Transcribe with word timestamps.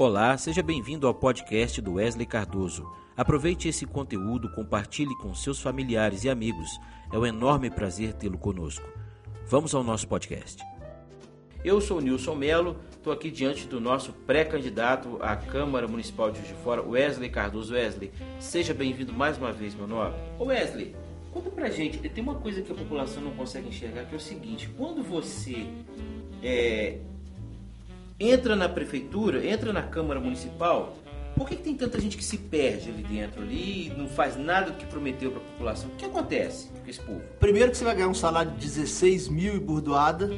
Olá, 0.00 0.38
seja 0.38 0.62
bem-vindo 0.62 1.08
ao 1.08 1.12
podcast 1.12 1.82
do 1.82 1.94
Wesley 1.94 2.24
Cardoso. 2.24 2.88
Aproveite 3.16 3.66
esse 3.66 3.84
conteúdo, 3.84 4.48
compartilhe 4.52 5.12
com 5.16 5.34
seus 5.34 5.60
familiares 5.60 6.22
e 6.22 6.30
amigos. 6.30 6.70
É 7.12 7.18
um 7.18 7.26
enorme 7.26 7.68
prazer 7.68 8.12
tê-lo 8.12 8.38
conosco. 8.38 8.88
Vamos 9.48 9.74
ao 9.74 9.82
nosso 9.82 10.06
podcast. 10.06 10.62
Eu 11.64 11.80
sou 11.80 12.00
Nilson 12.00 12.36
Melo, 12.36 12.76
estou 12.92 13.12
aqui 13.12 13.28
diante 13.28 13.66
do 13.66 13.80
nosso 13.80 14.12
pré-candidato 14.12 15.18
à 15.20 15.34
Câmara 15.34 15.88
Municipal 15.88 16.30
de 16.30 16.38
Juiz 16.38 16.50
de 16.50 16.62
Fora, 16.62 16.80
Wesley 16.80 17.28
Cardoso. 17.28 17.74
Wesley, 17.74 18.12
seja 18.38 18.72
bem-vindo 18.72 19.12
mais 19.12 19.36
uma 19.36 19.50
vez, 19.50 19.74
meu 19.74 19.88
nome. 19.88 20.14
Ô 20.38 20.44
Wesley, 20.44 20.94
conta 21.32 21.50
pra 21.50 21.70
gente, 21.70 21.98
tem 21.98 22.22
uma 22.22 22.36
coisa 22.36 22.62
que 22.62 22.70
a 22.70 22.74
população 22.76 23.20
não 23.20 23.32
consegue 23.32 23.66
enxergar, 23.66 24.04
que 24.04 24.14
é 24.14 24.16
o 24.16 24.20
seguinte, 24.20 24.70
quando 24.76 25.02
você 25.02 25.66
é, 26.40 27.00
entra 28.18 28.56
na 28.56 28.68
prefeitura, 28.68 29.46
entra 29.46 29.72
na 29.72 29.82
Câmara 29.82 30.20
Municipal, 30.20 30.96
por 31.36 31.48
que, 31.48 31.54
que, 31.54 31.62
tem 31.62 31.74
tanta 31.74 32.00
gente 32.00 32.16
que 32.16 32.24
se 32.24 32.36
perde 32.36 32.90
ali 32.90 33.04
dentro 33.04 33.42
ali, 33.42 33.92
não 33.96 34.08
faz 34.08 34.36
nada 34.36 34.72
do 34.72 34.76
que 34.76 34.84
prometeu 34.86 35.30
para 35.30 35.40
a 35.40 35.44
população? 35.44 35.88
O 35.90 35.94
que 35.94 36.04
acontece 36.04 36.68
com 36.68 36.90
esse 36.90 37.00
povo? 37.00 37.20
Primeiro 37.38 37.70
que 37.70 37.76
você 37.76 37.84
vai 37.84 37.94
ganhar 37.94 38.08
um 38.08 38.14
salário 38.14 38.50
de 38.52 38.66
16 38.66 39.28
mil 39.28 39.54
e 39.54 39.60
burdoada. 39.60 40.30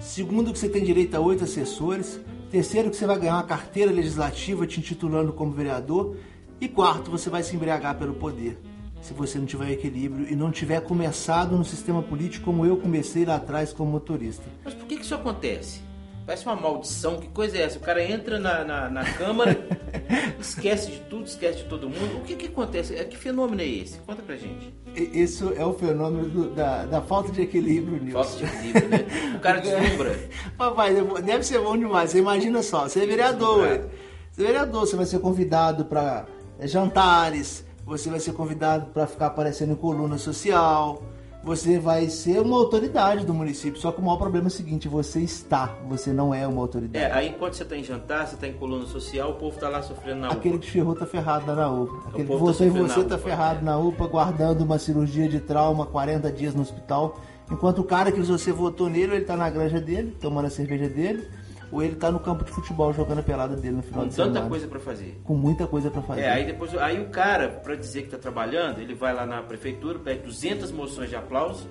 Segundo 0.00 0.52
que 0.52 0.58
você 0.58 0.68
tem 0.68 0.82
direito 0.82 1.14
a 1.14 1.20
oito 1.20 1.44
assessores. 1.44 2.18
Terceiro 2.50 2.88
que 2.88 2.96
você 2.96 3.06
vai 3.06 3.18
ganhar 3.18 3.34
uma 3.34 3.42
carteira 3.42 3.92
legislativa 3.92 4.66
te 4.66 4.80
intitulando 4.80 5.30
como 5.30 5.52
vereador. 5.52 6.16
E 6.58 6.66
quarto, 6.68 7.10
você 7.10 7.28
vai 7.28 7.42
se 7.42 7.54
embriagar 7.54 7.98
pelo 7.98 8.14
poder. 8.14 8.58
Se 9.02 9.12
você 9.12 9.38
não 9.38 9.44
tiver 9.44 9.72
equilíbrio 9.72 10.26
e 10.26 10.34
não 10.34 10.50
tiver 10.50 10.80
começado 10.80 11.54
no 11.54 11.66
sistema 11.66 12.02
político 12.02 12.46
como 12.46 12.64
eu 12.64 12.78
comecei 12.78 13.26
lá 13.26 13.36
atrás 13.36 13.74
como 13.74 13.90
motorista. 13.90 14.44
Mas 14.64 14.72
por 14.72 14.86
que, 14.86 14.96
que 14.96 15.02
isso 15.02 15.14
acontece? 15.14 15.85
Parece 16.26 16.44
uma 16.44 16.56
maldição. 16.56 17.18
Que 17.20 17.28
coisa 17.28 17.56
é 17.56 17.62
essa? 17.62 17.78
O 17.78 17.80
cara 17.80 18.02
entra 18.02 18.40
na, 18.40 18.64
na, 18.64 18.90
na 18.90 19.04
Câmara, 19.04 19.56
esquece 20.40 20.90
de 20.90 20.98
tudo, 21.02 21.24
esquece 21.24 21.58
de 21.58 21.64
todo 21.64 21.88
mundo. 21.88 22.16
O 22.16 22.20
que, 22.22 22.34
que 22.34 22.46
acontece? 22.46 22.92
Que 23.04 23.16
fenômeno 23.16 23.62
é 23.62 23.66
esse? 23.66 23.98
Conta 24.00 24.22
pra 24.22 24.36
gente. 24.36 24.74
Isso 24.96 25.52
é 25.56 25.64
o 25.64 25.72
fenômeno 25.72 26.28
do, 26.28 26.50
da, 26.50 26.84
da 26.84 27.00
falta 27.00 27.30
de 27.30 27.42
equilíbrio, 27.42 28.02
Nilson. 28.02 28.24
Falta 28.24 28.36
de 28.38 28.44
equilíbrio, 28.44 28.88
né? 28.88 29.34
O 29.36 29.38
cara 29.38 29.60
deslumbra. 29.60 30.18
Papai, 30.58 30.94
deve 31.22 31.44
ser 31.44 31.60
bom 31.60 31.78
demais. 31.78 32.10
Você 32.10 32.18
imagina 32.18 32.60
só, 32.60 32.88
você 32.88 33.04
é 33.04 33.06
vereador. 33.06 33.88
Você 34.32 34.42
é 34.42 34.46
vereador, 34.46 34.80
você 34.80 34.96
vai 34.96 35.06
ser 35.06 35.20
convidado 35.20 35.84
para 35.84 36.26
jantares, 36.62 37.64
você 37.84 38.10
vai 38.10 38.18
ser 38.18 38.32
convidado 38.32 38.86
para 38.86 39.06
ficar 39.06 39.26
aparecendo 39.26 39.72
em 39.72 39.76
coluna 39.76 40.18
social 40.18 41.02
você 41.46 41.78
vai 41.78 42.08
ser 42.08 42.40
uma 42.40 42.56
autoridade 42.56 43.24
do 43.24 43.32
município. 43.32 43.80
Só 43.80 43.92
que 43.92 44.00
o 44.00 44.04
maior 44.04 44.16
problema 44.16 44.46
é 44.46 44.48
o 44.48 44.50
seguinte: 44.50 44.88
você 44.88 45.20
está, 45.20 45.76
você 45.88 46.12
não 46.12 46.34
é 46.34 46.44
uma 46.44 46.60
autoridade. 46.60 47.04
É, 47.04 47.12
aí 47.12 47.28
enquanto 47.28 47.54
você 47.54 47.62
está 47.62 47.76
em 47.76 47.84
jantar, 47.84 48.26
você 48.26 48.34
está 48.34 48.48
em 48.48 48.54
coluna 48.54 48.84
social, 48.86 49.30
o 49.30 49.34
povo 49.34 49.54
está 49.54 49.68
lá 49.68 49.80
sofrendo 49.80 50.22
na 50.22 50.26
UPA. 50.26 50.38
Aquele 50.38 50.58
que 50.58 50.68
ferrou 50.68 50.94
está 50.94 51.06
ferrado 51.06 51.46
lá 51.46 51.54
na 51.54 51.70
UPA. 51.70 52.08
Aquele 52.08 52.28
que 52.28 52.34
você 52.34 52.64
tá 52.68 52.76
e 52.76 52.82
você 52.82 53.00
está 53.00 53.16
ferrado 53.16 53.64
na 53.64 53.78
UPA, 53.78 54.08
guardando 54.08 54.62
uma 54.62 54.76
cirurgia 54.76 55.28
de 55.28 55.38
trauma 55.38 55.86
40 55.86 56.32
dias 56.32 56.52
no 56.52 56.62
hospital. 56.62 57.20
Enquanto 57.48 57.78
o 57.78 57.84
cara 57.84 58.10
que 58.10 58.20
você 58.20 58.50
votou 58.50 58.90
nele, 58.90 59.12
ele 59.12 59.22
está 59.22 59.36
na 59.36 59.48
granja 59.48 59.80
dele, 59.80 60.16
tomando 60.20 60.46
a 60.46 60.50
cerveja 60.50 60.88
dele 60.88 61.28
ou 61.70 61.82
ele 61.82 61.96
tá 61.96 62.10
no 62.10 62.20
campo 62.20 62.44
de 62.44 62.50
futebol 62.50 62.92
jogando 62.92 63.18
a 63.18 63.22
pelada 63.22 63.56
dele 63.56 63.76
no 63.76 63.82
final 63.82 64.02
Com 64.02 64.08
de 64.08 64.14
semana. 64.14 64.32
Com 64.32 64.38
tanta 64.38 64.48
coisa 64.48 64.68
para 64.68 64.80
fazer. 64.80 65.20
Com 65.24 65.34
muita 65.34 65.66
coisa 65.66 65.90
para 65.90 66.02
fazer. 66.02 66.20
É, 66.20 66.30
aí 66.30 66.46
depois, 66.46 66.74
aí 66.76 67.00
o 67.00 67.08
cara, 67.08 67.48
para 67.48 67.74
dizer 67.74 68.02
que 68.02 68.10
tá 68.10 68.18
trabalhando, 68.18 68.80
ele 68.80 68.94
vai 68.94 69.12
lá 69.12 69.26
na 69.26 69.42
prefeitura, 69.42 69.98
pede 69.98 70.20
200 70.20 70.70
moções 70.70 71.10
de 71.10 71.16
aplauso, 71.16 71.66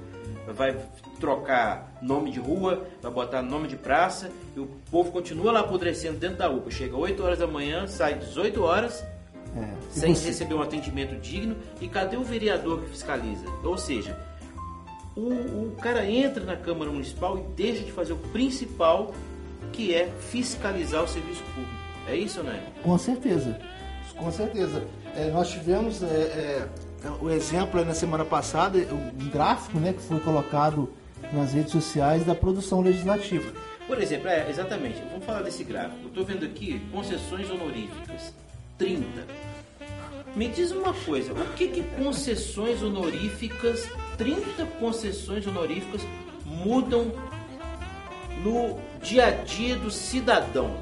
vai 0.54 0.78
trocar 1.20 1.98
nome 2.02 2.32
de 2.32 2.40
rua, 2.40 2.86
vai 3.02 3.12
botar 3.12 3.42
nome 3.42 3.68
de 3.68 3.76
praça, 3.76 4.30
e 4.56 4.60
o 4.60 4.68
povo 4.92 5.12
continua 5.12 5.52
lá 5.52 5.62
apodrecendo 5.62 6.18
dentro 6.18 6.38
da 6.38 6.50
UPA. 6.50 6.70
Chega 6.72 6.96
8 6.96 7.24
horas 7.24 7.40
da 7.40 7.48
manhã, 7.48 7.88
sai 7.88 8.16
18 8.16 8.62
horas, 8.64 9.04
é. 9.56 9.68
sem 9.90 10.14
você... 10.14 10.28
receber 10.28 10.56
um 10.56 10.62
atendimento 10.62 11.16
digno, 11.20 11.56
e 11.80 11.88
cadê 11.88 12.18
o 12.18 12.24
vereador 12.24 12.82
que 12.82 12.90
fiscaliza? 12.90 13.46
Ou 13.64 13.78
seja, 13.78 14.18
o, 15.16 15.30
o 15.30 15.76
cara 15.82 16.06
entra 16.10 16.44
na 16.44 16.58
Câmara 16.58 16.92
Municipal 16.92 17.38
e 17.38 17.42
deixa 17.56 17.84
de 17.84 17.92
fazer 17.92 18.14
o 18.14 18.18
principal 18.18 19.14
que 19.72 19.94
é 19.94 20.12
fiscalizar 20.20 21.04
o 21.04 21.08
serviço 21.08 21.44
público. 21.54 21.74
É 22.08 22.16
isso, 22.16 22.44
né? 22.44 22.64
Com 22.84 22.98
certeza, 22.98 23.60
com 24.16 24.32
certeza. 24.32 24.86
É, 25.16 25.30
nós 25.32 25.50
tivemos 25.50 26.04
é, 26.04 26.08
é, 26.08 26.68
o 27.22 27.30
exemplo 27.30 27.84
na 27.84 27.94
semana 27.94 28.26
passada, 28.26 28.78
um 28.92 29.30
gráfico 29.30 29.80
né, 29.80 29.94
que 29.94 30.02
foi 30.02 30.20
colocado 30.20 30.92
nas 31.32 31.54
redes 31.54 31.72
sociais 31.72 32.26
da 32.26 32.36
produção 32.36 32.82
legislativa. 32.82 33.52
Por 33.88 34.02
exemplo, 34.02 34.28
é, 34.28 34.50
exatamente, 34.50 35.02
vamos 35.10 35.26
falar 35.26 35.42
desse 35.42 35.64
gráfico. 35.64 36.08
Estou 36.08 36.26
vendo 36.26 36.46
aqui 36.46 36.80
concessões 36.92 37.50
honoríficas, 37.50 38.34
30. 38.78 39.46
Me 40.36 40.48
diz 40.50 40.72
uma 40.72 40.94
coisa, 40.94 41.32
o 41.32 41.54
que, 41.54 41.68
que 41.68 41.84
concessões 42.04 42.82
honoríficas, 42.82 43.88
30 44.18 44.66
concessões 44.80 45.48
honoríficas 45.48 46.02
mudam 46.46 47.12
no 48.46 48.78
dia 49.02 49.26
a 49.26 49.32
dia 49.32 49.76
do 49.76 49.90
cidadão. 49.90 50.78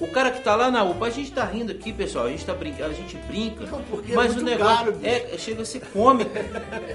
O 0.00 0.08
cara 0.08 0.30
que 0.30 0.40
tá 0.42 0.56
lá 0.56 0.70
na 0.70 0.82
UPA, 0.82 1.06
a 1.06 1.10
gente 1.10 1.30
tá 1.30 1.44
rindo 1.44 1.70
aqui, 1.72 1.92
pessoal, 1.92 2.24
a 2.24 2.30
gente 2.30 2.44
tá 2.44 2.54
brincando, 2.54 2.90
a 2.90 2.94
gente 2.94 3.16
brinca, 3.28 3.66
não, 3.66 3.78
é 3.78 4.14
mas 4.14 4.34
é 4.34 4.40
o 4.40 4.42
negócio 4.42 4.92
caro, 4.92 5.00
é, 5.02 5.36
chega 5.36 5.60
a 5.62 5.64
ser 5.64 5.80
cômico. 5.92 6.30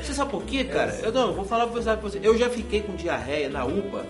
você 0.02 0.14
sabe 0.14 0.32
por 0.32 0.44
quê, 0.44 0.64
cara? 0.64 0.92
Eu 1.04 1.12
não, 1.12 1.32
vou 1.32 1.46
falar 1.46 1.68
pra 1.68 1.82
você, 1.82 2.20
eu 2.22 2.36
já 2.36 2.50
fiquei 2.50 2.82
com 2.82 2.96
diarreia 2.96 3.48
na 3.48 3.64
UPA, 3.64 4.06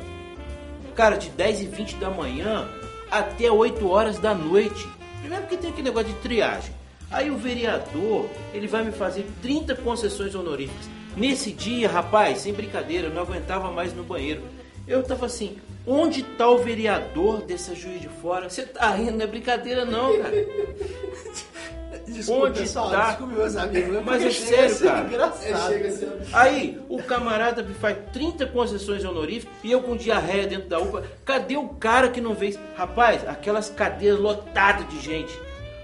cara, 0.96 1.18
de 1.18 1.30
10 1.30 1.62
e 1.62 1.66
20 1.66 1.96
da 1.98 2.10
manhã 2.10 2.68
até 3.12 3.52
8 3.52 3.88
horas 3.88 4.18
da 4.18 4.34
noite. 4.34 4.88
Primeiro 5.20 5.44
porque 5.44 5.58
tem 5.58 5.72
aquele 5.72 5.90
negócio 5.90 6.08
de 6.08 6.16
triagem. 6.20 6.74
Aí 7.12 7.30
o 7.30 7.38
vereador, 7.38 8.30
ele 8.54 8.68
vai 8.68 8.84
me 8.84 8.94
fazer 8.94 9.28
30 9.42 9.76
concessões 9.76 10.34
honoríficas. 10.34 10.90
Nesse 11.18 11.52
dia, 11.52 11.90
rapaz, 11.90 12.40
sem 12.40 12.54
brincadeira, 12.54 13.08
eu 13.08 13.14
não 13.14 13.22
aguentava 13.22 13.72
mais 13.72 13.94
no 13.94 14.04
banheiro. 14.04 14.42
Eu 14.88 15.02
tava 15.02 15.26
assim, 15.26 15.58
onde 15.86 16.22
tá 16.22 16.48
o 16.48 16.60
vereador 16.60 17.42
dessa 17.42 17.74
juiz 17.74 18.02
de 18.02 18.08
fora? 18.08 18.50
Você 18.50 18.64
tá 18.64 18.92
rindo, 18.92 19.14
não 19.14 19.24
é 19.24 19.28
brincadeira 19.28 19.84
não, 19.84 20.22
cara. 20.22 20.36
Desculpa, 22.08 22.48
onde 22.48 22.60
pessoal, 22.60 22.92
tá? 22.92 23.08
desculpe 23.08 23.34
meus 23.34 23.56
amigos. 23.56 24.04
Mas 24.06 24.24
é 24.24 24.32
sério, 24.32 24.80
cara. 24.80 25.34
É, 25.42 26.08
Aí, 26.34 26.80
o 26.88 27.02
camarada 27.02 27.64
me 27.64 27.74
faz 27.74 27.98
30 28.14 28.46
concessões 28.48 29.04
honoríficas 29.04 29.56
e 29.64 29.72
eu 29.72 29.82
com 29.82 29.98
diarreia 29.98 30.46
dentro 30.46 30.70
da 30.70 30.80
UPA. 30.80 31.04
Cadê 31.24 31.58
o 31.58 31.68
cara 31.70 32.10
que 32.10 32.22
não 32.22 32.36
veio? 32.36 32.60
Rapaz, 32.76 33.28
aquelas 33.28 33.70
cadeiras 33.70 34.20
lotadas 34.20 34.88
de 34.88 35.00
gente. 35.00 35.34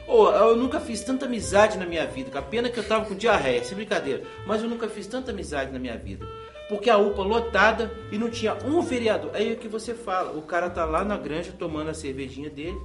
Oh, 0.08 0.30
eu 0.30 0.56
nunca 0.56 0.80
fiz 0.80 1.02
tanta 1.02 1.26
amizade 1.26 1.78
na 1.78 1.86
minha 1.86 2.06
vida. 2.06 2.38
A 2.38 2.42
pena 2.42 2.70
que 2.70 2.78
eu 2.78 2.84
tava 2.84 3.06
com 3.06 3.16
diarreia, 3.16 3.64
sem 3.64 3.76
brincadeira. 3.76 4.22
Mas 4.46 4.62
eu 4.62 4.70
nunca 4.70 4.88
fiz 4.88 5.08
tanta 5.08 5.32
amizade 5.32 5.72
na 5.72 5.80
minha 5.80 5.98
vida 5.98 6.24
porque 6.72 6.90
a 6.90 6.98
UPA 6.98 7.22
lotada 7.24 7.92
e 8.14 8.18
não 8.18 8.30
tinha 8.30 8.54
um 8.66 8.82
vereador. 8.82 9.32
Aí 9.34 9.50
é 9.50 9.54
o 9.56 9.58
que 9.58 9.68
você 9.68 9.94
fala, 9.94 10.32
o 10.32 10.42
cara 10.42 10.70
tá 10.70 10.86
lá 10.86 11.04
na 11.04 11.18
granja 11.18 11.52
tomando 11.52 11.90
a 11.90 11.94
cervejinha 11.94 12.50
dele 12.50 12.80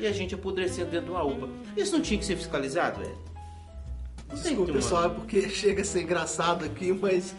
e 0.00 0.06
a 0.06 0.12
gente 0.12 0.34
apodrecendo 0.34 0.90
dentro 0.90 1.08
de 1.08 1.12
uma 1.12 1.22
UPA. 1.22 1.46
Isso 1.76 1.92
não 1.92 2.00
tinha 2.00 2.18
que 2.18 2.24
ser 2.24 2.34
fiscalizado, 2.34 2.98
velho? 2.98 3.14
Desculpa, 4.32 4.72
pessoal, 4.72 5.04
é 5.04 5.08
porque 5.10 5.48
chega 5.50 5.82
a 5.82 5.84
ser 5.84 6.00
engraçado 6.00 6.64
aqui, 6.64 6.94
mas. 6.94 7.34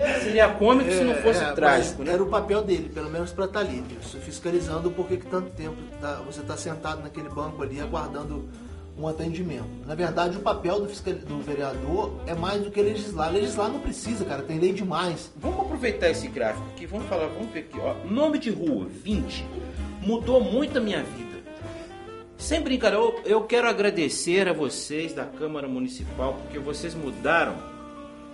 É, 0.00 0.20
seria 0.20 0.48
cômico 0.54 0.88
é, 0.88 0.96
se 0.96 1.04
não 1.04 1.14
fosse 1.22 1.44
é, 1.44 1.52
trágico, 1.52 2.02
né? 2.02 2.14
Era 2.14 2.22
o 2.22 2.30
papel 2.30 2.62
dele, 2.62 2.88
pelo 2.88 3.10
menos 3.10 3.30
para 3.30 3.44
estar 3.44 3.60
tá 3.60 3.66
ali, 3.66 3.84
fiscalizando 4.24 4.90
por 4.90 5.06
que 5.06 5.18
tanto 5.18 5.50
tempo 5.50 5.76
tá, 6.00 6.14
você 6.24 6.40
está 6.40 6.56
sentado 6.56 7.02
naquele 7.02 7.28
banco 7.28 7.62
ali 7.62 7.78
aguardando 7.78 8.48
um 9.00 9.08
atendimento. 9.08 9.68
Na 9.86 9.94
verdade, 9.94 10.36
o 10.36 10.40
papel 10.40 10.80
do, 10.80 10.88
fiscal, 10.88 11.14
do 11.14 11.40
vereador 11.40 12.20
é 12.26 12.34
mais 12.34 12.62
do 12.62 12.70
que 12.70 12.80
legislar. 12.82 13.32
Legislar 13.32 13.72
não 13.72 13.80
precisa, 13.80 14.24
cara, 14.24 14.42
tem 14.42 14.58
lei 14.58 14.72
demais. 14.72 15.32
Vamos 15.36 15.60
aproveitar 15.60 16.10
esse 16.10 16.28
gráfico 16.28 16.66
aqui, 16.68 16.86
vamos 16.86 17.06
falar, 17.06 17.28
vamos 17.28 17.50
ver 17.50 17.60
aqui, 17.60 17.78
ó. 17.80 17.94
Nome 18.04 18.38
de 18.38 18.50
rua, 18.50 18.86
20. 18.86 19.44
Mudou 20.02 20.42
muito 20.42 20.76
a 20.76 20.80
minha 20.80 21.02
vida. 21.02 21.40
Sem 22.36 22.60
brincadeira, 22.60 23.04
eu, 23.04 23.20
eu 23.24 23.42
quero 23.44 23.68
agradecer 23.68 24.48
a 24.48 24.52
vocês 24.52 25.12
da 25.12 25.24
Câmara 25.24 25.66
Municipal, 25.66 26.34
porque 26.34 26.58
vocês 26.58 26.94
mudaram 26.94 27.56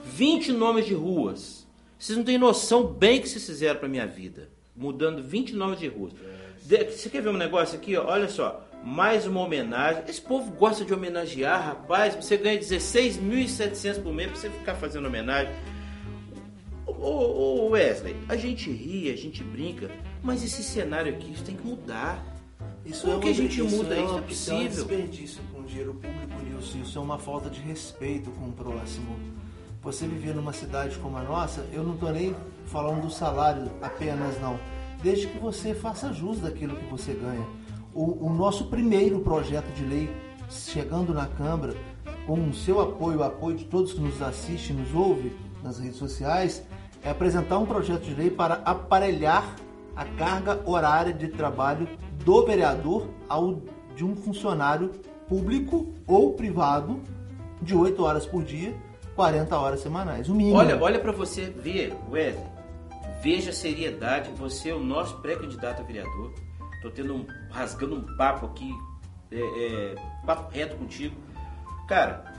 20 0.05 0.53
nomes 0.53 0.87
de 0.87 0.95
ruas. 0.95 1.67
Vocês 1.99 2.17
não 2.17 2.25
têm 2.25 2.39
noção 2.39 2.85
bem 2.85 3.21
que 3.21 3.29
vocês 3.29 3.47
fizeram 3.47 3.79
para 3.79 3.89
minha 3.89 4.07
vida. 4.07 4.49
Mudando 4.77 5.23
20 5.23 5.55
nomes 5.55 5.79
de 5.79 5.89
ruas. 5.89 6.13
Você 6.61 7.09
quer 7.09 7.23
ver 7.23 7.31
um 7.31 7.37
negócio 7.37 7.77
aqui? 7.77 7.97
Ó? 7.97 8.07
Olha 8.07 8.29
só 8.29 8.66
mais 8.87 9.27
uma 9.27 9.41
homenagem. 9.41 10.05
Esse 10.07 10.21
povo 10.21 10.53
gosta 10.53 10.85
de 10.85 10.95
homenagear, 10.95 11.61
rapaz. 11.61 12.15
Você 12.15 12.37
ganha 12.37 12.57
16.700 12.59 14.01
por 14.01 14.15
mês 14.15 14.31
para 14.31 14.41
você 14.41 14.49
ficar 14.49 14.77
fazendo 14.77 15.07
homenagem. 15.07 15.53
Ô, 16.87 17.69
Wesley, 17.71 18.17
a 18.29 18.37
gente 18.37 18.71
ri, 18.71 19.11
a 19.11 19.17
gente 19.17 19.43
brinca, 19.43 19.91
mas 20.23 20.43
esse 20.45 20.63
cenário 20.63 21.13
aqui 21.13 21.33
isso 21.33 21.43
tem 21.43 21.57
que 21.57 21.67
mudar. 21.67 22.25
Isso 22.85 23.03
Como 23.03 23.19
é 23.19 23.21
que 23.23 23.29
a 23.29 23.35
gente 23.35 23.61
isso 23.61 23.77
muda 23.77 23.97
é 23.97 24.05
isso? 24.05 24.19
É 24.19 24.21
possível. 24.21 24.31
Isso 24.31 24.51
é 24.51 24.55
um 24.55 24.69
desperdício 24.69 25.43
com 25.53 25.63
dinheiro 25.65 25.95
público, 25.95 26.43
Nilson. 26.45 26.79
Isso 26.79 26.97
é 26.97 27.03
uma 27.03 27.19
falta 27.19 27.51
de 27.51 27.61
respeito 27.61 28.31
com 28.31 28.47
o 28.47 28.53
próximo. 28.53 29.19
Você 29.83 30.07
viver 30.07 30.33
numa 30.33 30.53
cidade 30.53 30.97
como 30.99 31.17
a 31.17 31.23
nossa, 31.23 31.67
eu 31.73 31.83
não 31.83 31.95
estou 31.95 32.13
nem 32.13 32.37
falando 32.67 33.03
do 33.03 33.11
salário 33.11 33.69
apenas, 33.83 34.41
não. 34.41 34.59
Desde 35.03 35.27
que 35.27 35.39
você 35.39 35.75
faça 35.75 36.13
jus 36.13 36.39
daquilo 36.39 36.77
que 36.77 36.85
você 36.87 37.13
ganha 37.13 37.47
o, 37.97 38.27
o 38.27 38.33
nosso 38.33 38.67
primeiro 38.67 39.21
projeto 39.21 39.73
de 39.73 39.85
lei 39.85 40.15
chegando 40.51 41.15
na 41.15 41.27
Câmara, 41.27 41.75
com 42.27 42.49
o 42.49 42.55
seu 42.55 42.81
apoio, 42.81 43.19
o 43.19 43.23
apoio 43.23 43.57
de 43.57 43.65
todos 43.65 43.95
que 43.95 44.01
nos 44.01 44.21
assistem, 44.21 44.77
nos 44.77 44.95
ouvem 44.95 45.33
nas 45.63 45.79
redes 45.79 45.97
sociais, 45.97 46.63
é 47.03 47.11
apresentar 47.11 47.59
um 47.59 47.67
projeto 47.67 48.03
de 48.03 48.15
lei 48.15 48.31
para 48.31 48.55
aparelhar 48.65 49.57
a 49.95 50.05
carga 50.05 50.61
horária 50.67 51.13
de 51.13 51.29
trabalho 51.29 51.89
do 52.25 52.45
vereador 52.45 53.09
ao 53.29 53.63
de 53.95 54.05
um 54.05 54.15
funcionário 54.15 54.91
público 55.27 55.95
ou 56.07 56.35
privado 56.35 57.01
de 57.63 57.75
8 57.75 58.03
horas 58.03 58.27
por 58.27 58.45
dia, 58.45 58.77
40 59.15 59.59
horas 59.59 59.81
semanais, 59.81 60.29
o 60.29 60.35
mínimo. 60.35 60.59
Olha, 60.59 60.79
olha 60.81 60.99
para 60.99 61.13
você 61.13 61.49
ver, 61.49 61.97
Wesley. 62.11 62.45
Veja 63.23 63.51
a 63.51 63.55
seriedade. 63.55 64.31
Você 64.37 64.69
é 64.69 64.75
o 64.75 64.79
nosso 64.79 65.17
pré-candidato 65.23 65.81
a 65.81 65.85
vereador. 65.85 66.35
Tô 66.87 66.93
tendo 66.93 67.17
um, 67.17 67.27
rasgando 67.51 67.97
um 67.97 68.17
papo 68.17 68.47
aqui, 68.47 68.73
é, 69.33 69.41
é, 69.41 69.95
papo 70.25 70.49
reto 70.53 70.77
contigo. 70.77 71.17
Cara, 71.89 72.33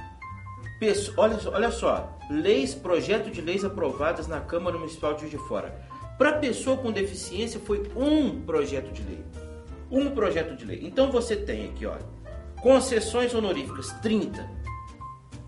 olha, 1.17 1.37
olha 1.51 1.69
só, 1.69 2.17
leis, 2.29 2.73
projeto 2.73 3.29
de 3.29 3.41
leis 3.41 3.65
aprovadas 3.65 4.25
na 4.25 4.39
Câmara 4.39 4.77
Municipal 4.77 5.15
de 5.15 5.29
de 5.29 5.37
Fora. 5.37 5.77
Para 6.17 6.37
pessoa 6.37 6.77
com 6.77 6.93
deficiência 6.93 7.59
foi 7.59 7.91
um 7.93 8.39
projeto 8.39 8.89
de 8.93 9.03
lei. 9.03 9.21
Um 9.91 10.11
projeto 10.11 10.55
de 10.55 10.63
lei. 10.63 10.79
Então 10.81 11.11
você 11.11 11.35
tem 11.35 11.65
aqui, 11.65 11.85
olha, 11.85 12.05
concessões 12.61 13.35
honoríficas 13.35 13.91
30. 14.01 14.49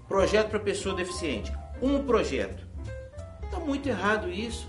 Projeto 0.09 0.49
para 0.49 0.59
pessoa 0.59 0.93
deficiente, 0.93 1.53
um 1.81 2.03
projeto. 2.03 2.67
Está 3.45 3.61
muito 3.61 3.87
errado 3.87 4.29
isso. 4.29 4.67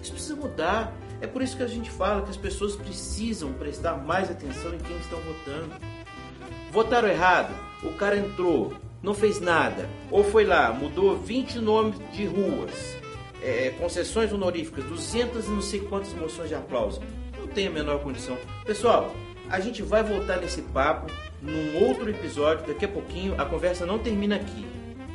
Isso 0.00 0.12
precisa 0.12 0.36
mudar. 0.36 0.92
É 1.20 1.26
por 1.26 1.42
isso 1.42 1.56
que 1.56 1.62
a 1.62 1.68
gente 1.68 1.90
fala 1.90 2.22
que 2.22 2.30
as 2.30 2.36
pessoas 2.36 2.76
precisam 2.76 3.52
prestar 3.52 3.94
mais 3.96 4.30
atenção 4.30 4.74
em 4.74 4.78
quem 4.78 4.96
estão 4.98 5.18
votando. 5.20 5.74
Votaram 6.70 7.08
errado, 7.08 7.54
o 7.82 7.92
cara 7.94 8.16
entrou, 8.16 8.74
não 9.02 9.14
fez 9.14 9.40
nada, 9.40 9.88
ou 10.10 10.22
foi 10.22 10.44
lá, 10.44 10.72
mudou 10.72 11.16
20 11.16 11.58
nomes 11.58 11.98
de 12.12 12.26
ruas, 12.26 12.96
é, 13.42 13.70
concessões 13.78 14.32
honoríficas, 14.32 14.84
200 14.84 15.46
e 15.46 15.50
não 15.50 15.62
sei 15.62 15.80
quantas 15.80 16.12
moções 16.14 16.48
de 16.48 16.54
aplauso. 16.54 17.00
Não 17.38 17.46
tem 17.48 17.66
a 17.66 17.70
menor 17.70 18.00
condição. 18.00 18.36
Pessoal, 18.64 19.14
a 19.48 19.60
gente 19.60 19.82
vai 19.82 20.02
voltar 20.02 20.36
nesse 20.36 20.62
papo 20.62 21.10
num 21.40 21.86
outro 21.86 22.10
episódio, 22.10 22.66
daqui 22.66 22.84
a 22.84 22.88
pouquinho. 22.88 23.40
A 23.40 23.44
conversa 23.44 23.86
não 23.86 23.98
termina 23.98 24.36
aqui. 24.36 24.66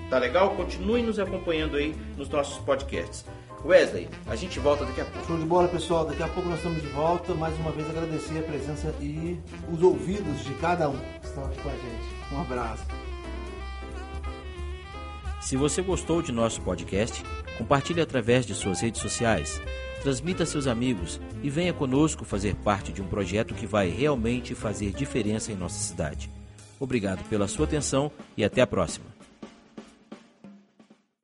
Tá 0.09 0.17
legal? 0.17 0.55
Continue 0.55 1.01
nos 1.01 1.19
acompanhando 1.19 1.77
aí 1.77 1.95
nos 2.17 2.29
nossos 2.29 2.57
podcasts. 2.59 3.25
Wesley, 3.65 4.09
a 4.27 4.35
gente 4.35 4.59
volta 4.59 4.83
daqui 4.83 4.99
a 4.99 5.05
pouco. 5.05 5.25
Show 5.25 5.37
de 5.37 5.45
bola, 5.45 5.67
pessoal. 5.69 6.05
Daqui 6.05 6.21
a 6.21 6.27
pouco 6.27 6.49
nós 6.49 6.57
estamos 6.57 6.81
de 6.81 6.87
volta. 6.89 7.33
Mais 7.33 7.57
uma 7.59 7.71
vez 7.71 7.89
agradecer 7.89 8.39
a 8.39 8.41
presença 8.41 8.93
e 8.99 9.39
os 9.71 9.81
ouvidos 9.81 10.43
de 10.43 10.53
cada 10.55 10.89
um 10.89 10.97
que 10.97 11.27
estão 11.27 11.45
aqui 11.45 11.61
com 11.61 11.69
a 11.69 11.71
gente. 11.71 12.33
Um 12.33 12.41
abraço. 12.41 12.85
Se 15.39 15.55
você 15.55 15.81
gostou 15.81 16.21
de 16.21 16.31
nosso 16.31 16.61
podcast, 16.61 17.23
compartilhe 17.57 18.01
através 18.01 18.45
de 18.45 18.53
suas 18.53 18.81
redes 18.81 19.01
sociais, 19.01 19.61
transmita 20.01 20.43
a 20.43 20.45
seus 20.45 20.67
amigos 20.67 21.19
e 21.41 21.49
venha 21.49 21.73
conosco 21.73 22.25
fazer 22.25 22.55
parte 22.55 22.91
de 22.91 23.01
um 23.01 23.07
projeto 23.07 23.53
que 23.53 23.65
vai 23.65 23.89
realmente 23.89 24.55
fazer 24.55 24.91
diferença 24.91 25.51
em 25.51 25.55
nossa 25.55 25.79
cidade. 25.79 26.29
Obrigado 26.79 27.23
pela 27.29 27.47
sua 27.47 27.65
atenção 27.65 28.11
e 28.35 28.43
até 28.43 28.61
a 28.61 28.67
próxima. 28.67 29.05